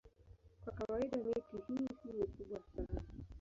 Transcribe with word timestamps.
Kwa 0.63 0.73
kawaida 0.73 1.17
miti 1.17 1.57
hii 1.67 1.87
si 2.01 2.13
mikubwa 2.13 2.59
sana. 2.75 3.01